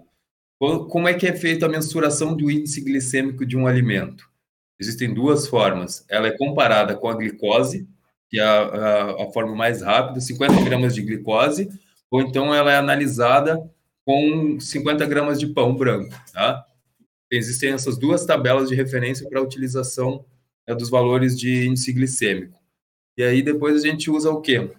[0.58, 4.26] Como é que é feita a mensuração do índice glicêmico de um alimento?
[4.80, 6.06] Existem duas formas.
[6.08, 7.87] Ela é comparada com a glicose,
[8.29, 11.69] que é a, a, a forma mais rápida, 50 gramas de glicose,
[12.11, 13.71] ou então ela é analisada
[14.05, 16.64] com 50 gramas de pão branco, tá?
[17.31, 20.25] Existem essas duas tabelas de referência para a utilização
[20.67, 22.59] né, dos valores de índice glicêmico.
[23.17, 24.71] E aí depois a gente usa o quê?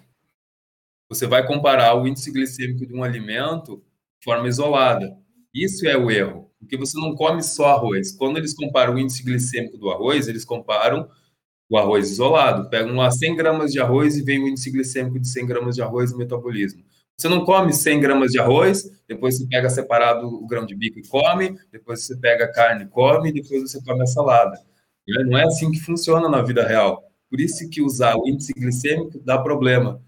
[1.09, 3.83] Você vai comparar o índice glicêmico de um alimento
[4.19, 5.15] de forma isolada.
[5.53, 8.11] Isso é o erro, porque você não come só arroz.
[8.11, 11.09] Quando eles comparam o índice glicêmico do arroz, eles comparam
[11.69, 12.69] o arroz isolado.
[12.69, 15.81] Pegam lá 100 gramas de arroz e vem o índice glicêmico de 100 gramas de
[15.81, 16.83] arroz no metabolismo.
[17.15, 20.99] Você não come 100 gramas de arroz, depois você pega separado o grão de bico
[20.99, 24.57] e come, depois você pega a carne e come, depois você come a salada.
[25.27, 27.03] Não é assim que funciona na vida real.
[27.29, 30.01] Por isso que usar o índice glicêmico dá problema.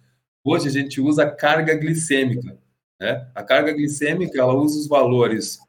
[0.43, 2.57] Hoje a gente usa a carga glicêmica.
[2.99, 3.29] Né?
[3.35, 5.59] A carga glicêmica ela usa os valores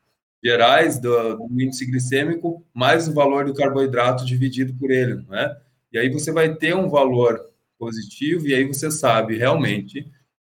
[0.44, 5.56] gerais do, do, índice glicêmico mais o valor do carboidrato dividido por ele, né?
[5.92, 7.40] E aí você vai ter um valor
[7.78, 10.08] positivo e aí você sabe realmente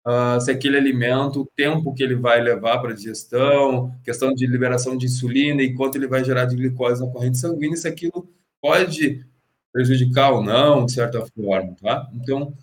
[0.06, 4.96] uh, se aquele alimento, o tempo que ele vai levar para digestão, questão de liberação
[4.96, 8.28] de insulina e quanto ele vai gerar de glicose na corrente sanguínea, se aquilo
[8.60, 9.24] pode
[9.72, 12.08] prejudicar ou não, de certa forma, tá?
[12.14, 12.54] Então,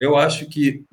[0.00, 0.84] eu acho que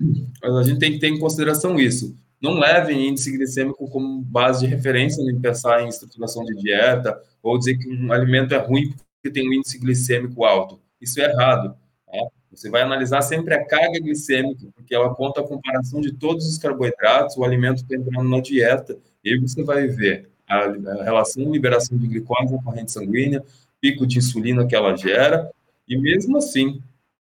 [0.43, 2.15] a gente tem que ter em consideração isso.
[2.41, 7.58] Não levem índice glicêmico como base de referência em pensar em estruturação de dieta ou
[7.58, 10.81] dizer que um alimento é ruim porque tem um índice glicêmico alto.
[11.02, 11.76] Isso é errado.
[12.06, 12.20] Tá?
[12.52, 16.58] Você vai analisar sempre a carga glicêmica, porque ela conta a comparação de todos os
[16.58, 20.68] carboidratos, o alimento está entrando na dieta, e aí você vai ver a,
[21.04, 23.44] relação liberação de glicose na corrente sanguínea,
[23.80, 25.50] pico de insulina que ela gera,
[25.88, 26.82] e mesmo assim,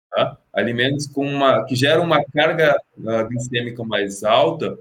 [0.10, 0.38] tá?
[0.54, 4.80] alimentos com uma, que geram uma carga uh, glicêmica mais alta,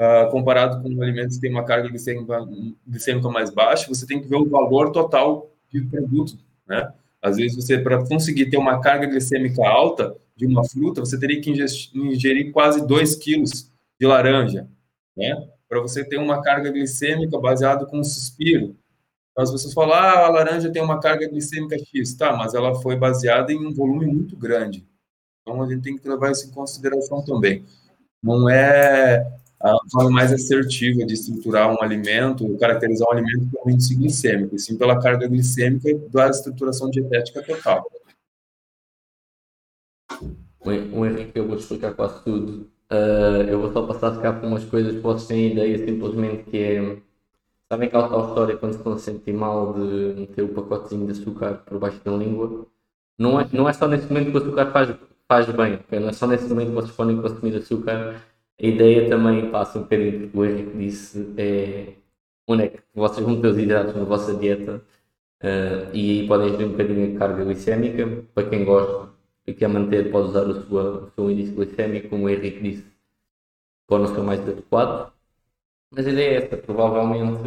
[0.00, 2.38] uh, comparado com alimentos que têm uma carga glicêmica,
[2.86, 6.92] glicêmica mais baixa, você tem que ver o valor total de produto, né?
[7.22, 11.40] Às vezes, você, para conseguir ter uma carga glicêmica alta de uma fruta, você teria
[11.40, 11.50] que
[11.94, 14.66] ingerir quase 2 quilos de laranja,
[15.16, 15.48] né?
[15.68, 18.74] Para você ter uma carga glicêmica baseada com um suspiro.
[19.32, 22.14] Então, as pessoas falam, ah, a laranja tem uma carga glicêmica X.
[22.14, 24.86] Tá, mas ela foi baseada em um volume muito grande.
[25.42, 27.64] Então, a gente tem que levar isso em consideração também.
[28.22, 29.30] Não é
[29.62, 34.58] a forma mais assertiva de estruturar um alimento, caracterizar um alimento pelo índice glicêmico, e
[34.58, 37.86] sim pela carga glicêmica da estruturação dietética total.
[40.64, 42.70] O Henrique, eu vou explicar quase tudo.
[42.90, 46.44] Uh, eu vou só passar a cá por umas coisas que vocês têm ideia simplesmente
[46.44, 46.98] que é.
[47.68, 51.12] Sabem aquela tal história quando se estão a sentir mal de meter o pacotezinho de
[51.12, 52.66] açúcar por baixo da língua?
[53.16, 54.96] Não é, não é só nesse momento que o açúcar faz,
[55.28, 58.20] faz bem, não é só nesse momento que vocês podem consumir açúcar
[58.62, 61.94] a ideia também passa um bocadinho que o Henrique disse, é
[62.46, 64.82] onde é que vocês vão ter os hidratos na vossa dieta
[65.42, 68.24] uh, e aí podem ter um bocadinho a carga glicémica.
[68.34, 69.10] Para quem gosta
[69.46, 72.86] e quer manter, pode usar o seu, o seu índice glicémico, como o Henrique disse,
[73.88, 75.12] não ser mais adequado.
[75.90, 77.40] Mas a ideia é essa, provavelmente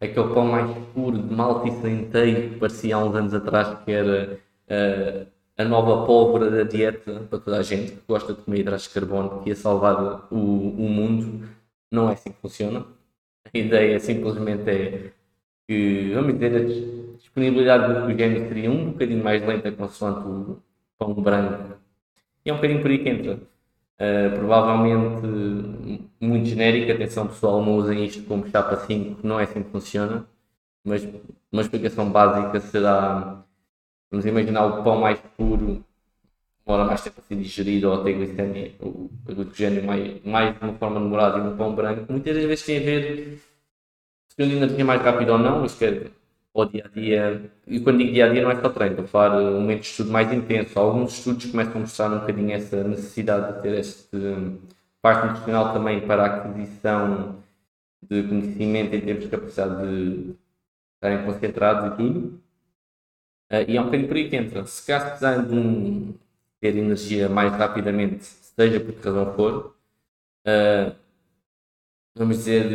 [0.00, 3.92] aquele pão mais puro de malte e centeio que parecia há uns anos atrás que
[3.92, 5.26] era uh,
[5.60, 8.90] a nova pólvora da dieta para toda a gente que gosta de comer hidratos de
[8.90, 11.46] carbono, que ia salvar o, o mundo.
[11.90, 12.86] Não é assim que funciona.
[13.52, 15.12] A ideia simplesmente é
[15.68, 20.62] que, vamos dizer, a disponibilidade do glucogênio seria um bocadinho mais lenta consoante o
[20.98, 21.76] pão branco.
[22.44, 23.34] E é um bocadinho por aí que entra.
[23.34, 29.62] Uh, provavelmente muito genérico, atenção pessoal, não usem isto como chapa 5, não é assim
[29.62, 30.26] que funciona,
[30.82, 31.06] mas
[31.52, 33.44] uma explicação básica será
[34.10, 35.84] Vamos imaginar o pão mais puro,
[36.66, 40.74] demora mais tempo a ser digerido ou ter glicemia, o glicogênio mais, mais de uma
[40.74, 42.10] forma demorada e no pão branco.
[42.10, 43.38] Muitas das vezes tem a ver
[44.28, 46.10] se a energia mais rápido ou não, isto é,
[46.54, 47.50] ao dia a dia.
[47.66, 49.80] E quando digo dia a dia não é só treino, estou a falar um momento
[49.82, 50.78] de estudo mais intenso.
[50.78, 54.16] Alguns estudos começam a mostrar um bocadinho essa necessidade de ter este
[55.00, 57.42] parte nutricional também para a aquisição
[58.02, 60.34] de conhecimento em termos de capacidade de
[60.94, 62.40] estarem concentrados e tudo.
[63.50, 64.64] Uh, e é um bocadinho por aí que entra.
[64.64, 66.14] Se caso precisarem de um,
[66.60, 69.76] ter energia mais rapidamente, seja por que razão for,
[70.46, 70.94] uh,
[72.14, 72.66] vamos dizer,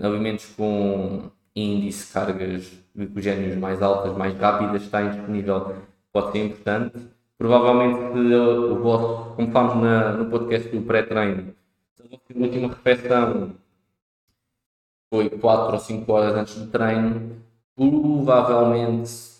[0.00, 5.76] alimentos com índice cargas glicogénios mais altas, mais rápidas, está disponível,
[6.12, 6.98] pode ser importante.
[7.36, 11.54] Provavelmente, o vosso, como falamos na, no podcast do pré-treino,
[11.96, 13.52] se a última refeição
[15.10, 17.42] foi 4 ou 5 horas antes do treino,
[17.76, 19.33] provavelmente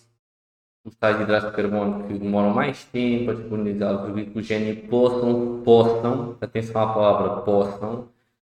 [0.84, 6.36] os tais hidratos de carbono que demoram mais tempo a disponibilizar o glicogênio possam, possam,
[6.40, 8.08] atenção à palavra possam,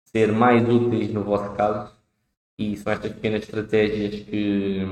[0.05, 1.93] ser mais úteis no vosso caso
[2.59, 4.83] e são estas pequenas estratégias que,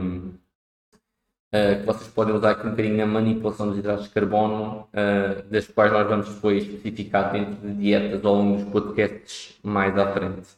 [1.55, 5.43] uh, que vocês podem usar aqui um bocadinho na manipulação dos hidratos de carbono, uh,
[5.51, 10.49] das quais nós vamos depois especificar dentro de dietas longo dos podcasts mais à frente.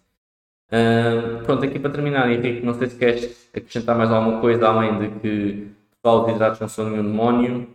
[0.72, 4.98] Uh, pronto, aqui para terminar, Henrique, não sei se queres acrescentar mais alguma coisa além
[4.98, 5.74] de que
[6.04, 7.68] pessoal, os hidratos não são nenhum demónio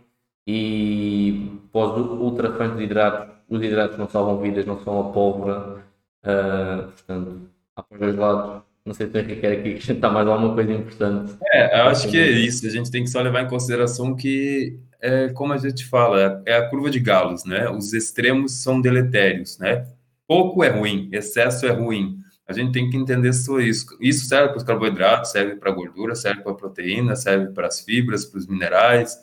[0.46, 5.84] e pós ultra fãs de hidratos, os hidratos não salvam vidas, não são a pólvora,
[6.24, 10.10] uh, portanto, há para os dois lados não sei se o Henrique quer aqui acrescentar
[10.10, 11.34] mais alguma coisa importante.
[11.52, 12.66] É, eu acho que é isso.
[12.66, 16.56] A gente tem que só levar em consideração que, é, como a gente fala, é
[16.56, 17.68] a curva de galos, né?
[17.68, 19.86] Os extremos são deletérios, né?
[20.26, 22.19] Pouco é ruim, excesso é ruim.
[22.50, 23.96] A gente tem que entender só isso.
[24.00, 27.68] Isso serve para os carboidratos, serve para a gordura, serve para a proteína, serve para
[27.68, 29.16] as fibras, para os minerais,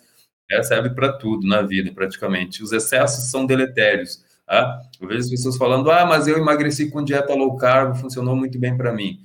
[0.49, 2.63] é, serve para tudo na vida, praticamente.
[2.63, 4.23] Os excessos são deletérios.
[4.45, 4.81] Tá?
[5.01, 8.57] Eu vejo as pessoas falando, ah, mas eu emagreci com dieta low carb, funcionou muito
[8.57, 9.19] bem para mim.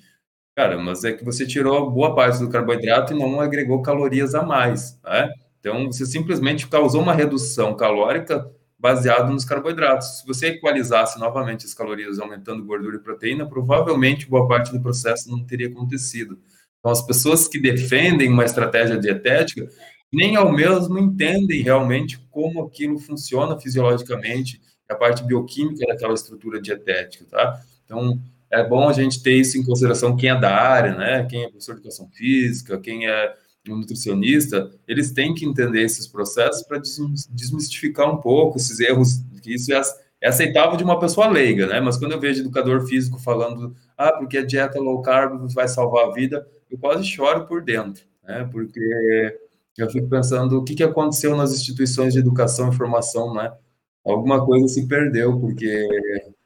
[0.57, 4.43] Cara, mas é que você tirou boa parte do carboidrato e não agregou calorias a
[4.43, 5.33] mais, né?
[5.61, 8.51] Então, você simplesmente causou uma redução calórica
[8.83, 10.19] baseado nos carboidratos.
[10.19, 15.31] Se você equalizasse novamente as calorias aumentando gordura e proteína, provavelmente boa parte do processo
[15.31, 16.37] não teria acontecido.
[16.81, 19.69] Então, as pessoas que defendem uma estratégia dietética
[20.13, 27.25] nem ao mesmo entendem realmente como aquilo funciona fisiologicamente, a parte bioquímica daquela estrutura dietética,
[27.31, 27.61] tá?
[27.85, 28.21] Então,
[28.51, 31.25] é bom a gente ter isso em consideração, quem é da área, né?
[31.31, 33.33] Quem é professor de educação física, quem é
[33.71, 39.55] um nutricionista, eles têm que entender esses processos para desmistificar um pouco esses erros, que
[39.55, 39.81] isso é,
[40.21, 41.81] é aceitável de uma pessoa leiga, né?
[41.81, 46.07] Mas quando eu vejo educador físico falando, ah, porque a dieta low carb vai salvar
[46.09, 48.49] a vida, eu quase choro por dentro, né?
[48.51, 48.81] Porque
[49.77, 53.53] eu fico pensando o que, que aconteceu nas instituições de educação e formação, né?
[54.05, 55.89] Alguma coisa se perdeu, porque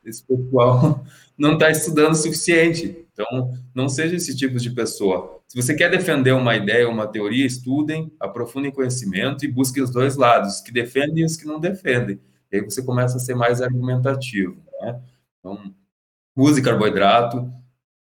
[0.04, 1.02] esse pessoal
[1.36, 3.05] não está estudando o suficiente.
[3.16, 5.40] Então, não seja esse tipo de pessoa.
[5.48, 10.16] Se você quer defender uma ideia, uma teoria, estudem, aprofundem conhecimento e busquem os dois
[10.16, 12.20] lados, os que defendem e os que não defendem.
[12.52, 14.62] E aí você começa a ser mais argumentativo.
[14.82, 15.00] Né?
[15.38, 15.74] Então,
[16.36, 17.50] use carboidrato,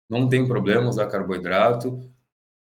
[0.07, 1.99] não tem problema usar carboidrato.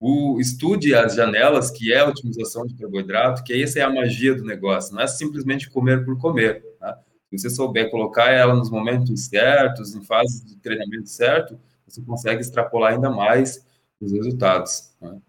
[0.01, 4.35] O, estude as janelas, que é a otimização de carboidrato, que essa é a magia
[4.35, 6.65] do negócio, não é simplesmente comer por comer.
[6.81, 6.99] Tá?
[7.29, 11.61] Se você souber colocar ela nos momentos certos, em fases de treinamento certo,
[11.93, 13.67] você consegue extrapolar ainda mais
[14.01, 14.95] os resultados.
[15.01, 15.21] Né?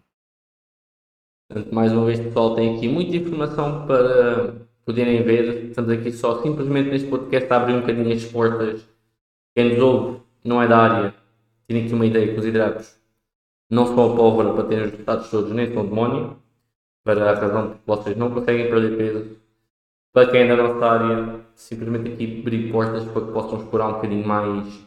[1.71, 4.55] Mais uma vez, pessoal, tem aqui muita informação para
[4.85, 5.65] poderem ver.
[5.69, 8.87] Estamos aqui só simplesmente neste podcast a abrir um bocadinho as portas.
[9.55, 11.15] Quem nos ouve não é da área,
[11.67, 12.97] tem aqui uma ideia que os hidratos
[13.69, 16.37] não são a pólvora para terem os resultados todos, nem são demónio,
[17.03, 19.37] para a razão que vocês não conseguem perder peso.
[20.11, 23.93] Para quem é da nossa área, simplesmente aqui abrir portas para que possam explorar um
[23.93, 24.83] bocadinho mais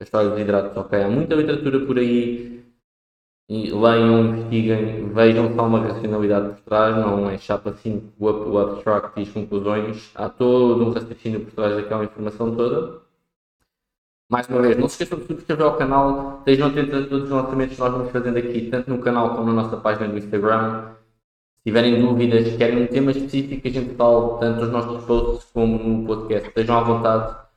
[0.00, 0.76] a história dos hidratos.
[0.76, 2.60] Ok, há muita literatura por aí,
[3.50, 8.26] e leiam, investiguem, vejam se há uma racionalidade por trás, não é chapa assim o,
[8.26, 10.12] o abstract e as conclusões.
[10.14, 13.00] Há todo um raciocínio por trás daquela informação toda.
[14.30, 17.30] Mais uma vez, não se esqueçam de subscrever ao canal, estejam atentos a todos os
[17.30, 20.92] lançamentos que nós vamos fazendo aqui, tanto no canal como na nossa página do Instagram.
[21.56, 25.76] Se tiverem dúvidas, querem um tema específico a gente fale, tanto nos nossos posts como
[25.76, 27.49] no podcast, estejam à vontade.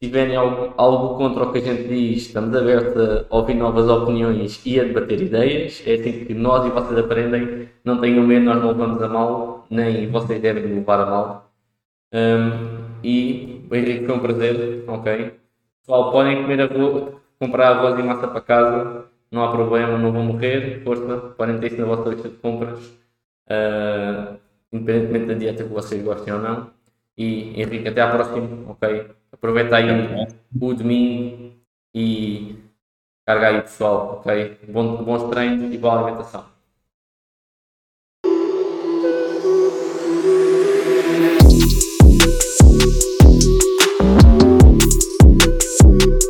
[0.00, 4.64] Tiverem algo, algo contra o que a gente diz, estamos abertos a ouvir novas opiniões
[4.64, 5.82] e a debater ideias.
[5.86, 7.68] É assim que nós e vocês aprendem.
[7.84, 11.50] Não tenham medo, nós não vamos a mal, nem vocês devem levar a mal.
[12.12, 15.34] Um, e o Henrique foi um prazer, ok?
[15.80, 20.22] Pessoal, podem comer arroz, comprar arroz e massa para casa, não há problema, não vão
[20.22, 22.98] morrer, força, podem ter isso na vossa lista de compras
[23.48, 24.38] uh,
[24.72, 26.70] independentemente da dieta que vocês gostem ou não.
[27.18, 28.82] E Henrique, até à próxima, ok?
[29.32, 29.86] Aproveita aí
[30.60, 31.52] o domingo
[31.94, 32.56] e
[33.26, 34.58] carga aí pessoal, ok?
[34.68, 36.57] Bom, bons treinos e boa alimentação.